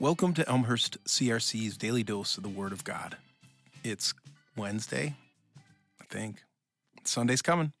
Welcome 0.00 0.32
to 0.32 0.48
Elmhurst 0.48 0.96
CRC's 1.04 1.76
daily 1.76 2.02
dose 2.02 2.38
of 2.38 2.42
the 2.42 2.48
Word 2.48 2.72
of 2.72 2.84
God. 2.84 3.18
It's 3.84 4.14
Wednesday, 4.56 5.14
I 6.00 6.04
think. 6.08 6.42
Sunday's 7.04 7.42
coming. 7.42 7.74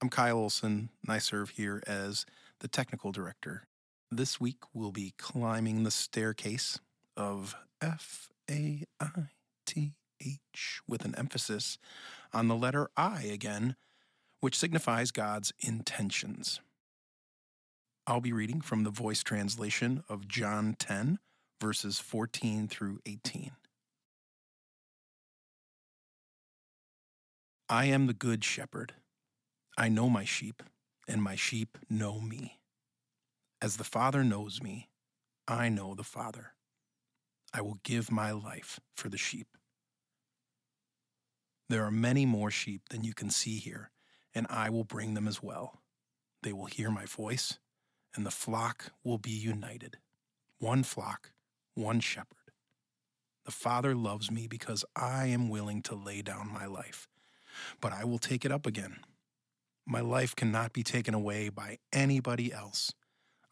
I'm 0.00 0.08
Kyle 0.08 0.38
Olson, 0.38 0.88
and 1.02 1.12
I 1.12 1.18
serve 1.18 1.50
here 1.50 1.82
as 1.84 2.26
the 2.60 2.68
technical 2.68 3.10
director. 3.10 3.64
This 4.08 4.40
week 4.40 4.58
we'll 4.72 4.92
be 4.92 5.14
climbing 5.18 5.82
the 5.82 5.90
staircase 5.90 6.78
of 7.16 7.56
F 7.82 8.28
A 8.48 8.84
I 9.00 9.30
T 9.66 9.94
H 10.24 10.80
with 10.86 11.04
an 11.04 11.16
emphasis 11.18 11.76
on 12.32 12.46
the 12.46 12.54
letter 12.54 12.88
I 12.96 13.22
again, 13.22 13.74
which 14.40 14.56
signifies 14.56 15.10
God's 15.10 15.52
intentions. 15.58 16.60
I'll 18.08 18.20
be 18.20 18.32
reading 18.32 18.60
from 18.60 18.84
the 18.84 18.90
voice 18.90 19.24
translation 19.24 20.04
of 20.08 20.28
John 20.28 20.76
10, 20.78 21.18
verses 21.60 21.98
14 21.98 22.68
through 22.68 23.00
18. 23.06 23.52
I 27.68 27.86
am 27.86 28.06
the 28.06 28.14
good 28.14 28.44
shepherd. 28.44 28.94
I 29.76 29.88
know 29.88 30.08
my 30.08 30.24
sheep, 30.24 30.62
and 31.08 31.22
my 31.22 31.34
sheep 31.34 31.78
know 31.90 32.20
me. 32.20 32.58
As 33.60 33.76
the 33.76 33.84
Father 33.84 34.22
knows 34.22 34.62
me, 34.62 34.88
I 35.48 35.68
know 35.68 35.94
the 35.94 36.04
Father. 36.04 36.52
I 37.52 37.62
will 37.62 37.78
give 37.82 38.10
my 38.10 38.30
life 38.30 38.80
for 38.94 39.08
the 39.08 39.18
sheep. 39.18 39.48
There 41.68 41.84
are 41.84 41.90
many 41.90 42.26
more 42.26 42.50
sheep 42.50 42.82
than 42.90 43.02
you 43.02 43.14
can 43.14 43.30
see 43.30 43.58
here, 43.58 43.90
and 44.34 44.46
I 44.48 44.70
will 44.70 44.84
bring 44.84 45.14
them 45.14 45.26
as 45.26 45.42
well. 45.42 45.80
They 46.42 46.52
will 46.52 46.66
hear 46.66 46.90
my 46.90 47.06
voice 47.06 47.58
and 48.16 48.24
the 48.26 48.30
flock 48.30 48.92
will 49.04 49.18
be 49.18 49.30
united. 49.30 49.98
One 50.58 50.82
flock, 50.82 51.30
one 51.76 52.00
shepherd. 52.00 52.50
The 53.44 53.52
Father 53.52 53.94
loves 53.94 54.30
me 54.30 54.48
because 54.48 54.84
I 54.96 55.26
am 55.26 55.48
willing 55.48 55.82
to 55.82 55.94
lay 55.94 56.20
down 56.22 56.52
my 56.52 56.66
life, 56.66 57.06
but 57.80 57.92
I 57.92 58.04
will 58.04 58.18
take 58.18 58.44
it 58.44 58.50
up 58.50 58.66
again. 58.66 58.96
My 59.86 60.00
life 60.00 60.34
cannot 60.34 60.72
be 60.72 60.82
taken 60.82 61.14
away 61.14 61.48
by 61.48 61.78
anybody 61.92 62.52
else. 62.52 62.92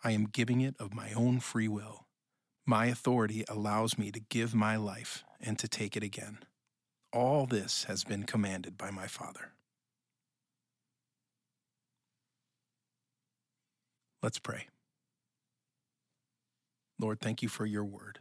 I 0.03 0.11
am 0.11 0.25
giving 0.27 0.61
it 0.61 0.75
of 0.81 0.93
my 0.93 1.13
own 1.13 1.39
free 1.39 1.69
will. 1.69 2.07
My 2.67 2.87
authority 2.87 3.45
allows 3.49 3.97
me 3.97 4.11
to 4.11 4.21
give 4.21 4.55
my 4.55 4.77
life 4.77 5.23
and 5.41 5.59
to 5.61 5.69
take 5.69 5.97
it 5.97 6.03
again. 6.03 6.39
All 7.13 7.47
this 7.47 7.85
has 7.85 8.03
been 8.03 8.25
commanded 8.25 8.77
by 8.77 8.91
my 8.91 9.07
Father. 9.07 9.53
Let's 14.23 14.39
pray. 14.39 14.69
Lord, 17.05 17.21
thank 17.21 17.43
you 17.43 17.51
for 17.51 17.67
your 17.67 17.85
word. 17.85 18.19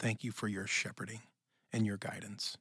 Thank 0.00 0.24
you 0.24 0.32
for 0.32 0.48
your 0.48 0.66
shepherding 0.66 1.20
and 1.72 1.86
your 1.86 1.96
guidance. 1.96 2.58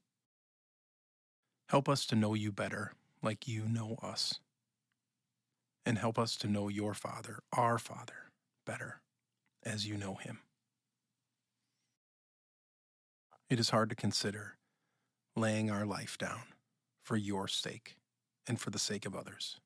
Help 1.70 1.90
us 1.90 2.06
to 2.06 2.16
know 2.16 2.36
you 2.36 2.52
better 2.52 2.94
like 3.24 3.48
you 3.48 3.64
know 3.68 3.98
us. 4.04 4.36
And 5.88 5.98
help 5.98 6.20
us 6.20 6.36
to 6.36 6.48
know 6.48 6.68
your 6.68 6.94
Father, 6.94 7.40
our 7.52 7.80
Father, 7.80 8.30
better 8.64 9.02
as 9.64 9.88
you 9.88 9.98
know 9.98 10.14
him. 10.14 10.42
It 13.50 13.60
is 13.60 13.72
hard 13.72 13.90
to 13.90 13.96
consider 13.96 14.58
laying 15.36 15.72
our 15.72 15.88
life 15.88 16.16
down 16.16 16.44
for 17.04 17.18
your 17.18 17.48
sake 17.48 17.96
and 18.48 18.62
for 18.62 18.70
the 18.70 18.78
sake 18.78 19.08
of 19.08 19.16
others. 19.16 19.60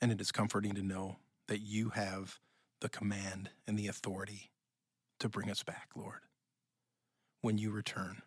And 0.00 0.10
it 0.10 0.22
is 0.22 0.32
comforting 0.32 0.72
to 0.72 0.82
know 0.82 1.16
that 1.50 1.60
you 1.60 1.88
have 1.90 2.38
the 2.80 2.88
command 2.88 3.50
and 3.66 3.76
the 3.76 3.88
authority 3.88 4.52
to 5.18 5.28
bring 5.28 5.50
us 5.50 5.64
back, 5.64 5.88
Lord. 5.96 6.20
When 7.42 7.58
you 7.58 7.72
return, 7.72 8.22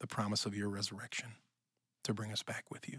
the 0.00 0.08
promise 0.08 0.46
of 0.46 0.56
your 0.56 0.68
resurrection 0.68 1.36
to 2.02 2.12
bring 2.12 2.32
us 2.32 2.42
back 2.42 2.64
with 2.68 2.88
you, 2.88 2.98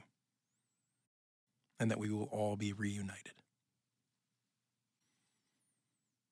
and 1.81 1.91
that 1.91 1.99
we 1.99 2.09
will 2.09 2.29
all 2.31 2.55
be 2.55 2.71
reunited. 2.71 3.33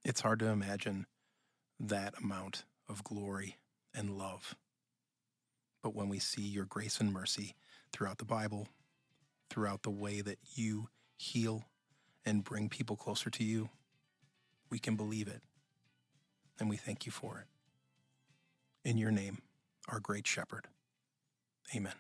It's 0.06 0.22
hard 0.22 0.40
to 0.40 0.48
imagine 0.48 1.06
that 1.78 2.18
amount 2.18 2.64
of 2.88 3.04
glory 3.04 3.58
and 3.94 4.18
love. 4.18 4.56
But 5.84 5.94
when 5.94 6.08
we 6.08 6.20
see 6.20 6.44
your 6.44 6.66
grace 6.66 7.02
and 7.02 7.12
mercy 7.12 7.56
throughout 7.92 8.20
the 8.20 8.26
Bible, 8.26 8.70
throughout 9.50 9.84
the 9.84 9.90
way 9.90 10.22
that 10.22 10.40
you 10.56 10.88
heal, 11.18 11.66
and 12.26 12.44
bring 12.44 12.70
people 12.70 12.96
closer 12.96 13.30
to 13.30 13.44
you, 13.44 13.70
we 14.70 14.80
can 14.80 14.96
believe 14.96 15.28
it. 15.28 15.42
And 16.60 16.70
we 16.70 16.78
thank 16.78 17.06
you 17.06 17.12
for 17.12 17.40
it. 17.40 18.90
In 18.90 18.98
your 18.98 19.12
name, 19.12 19.40
our 19.88 20.00
great 20.00 20.28
shepherd. 20.28 20.68
Amen. 21.76 21.94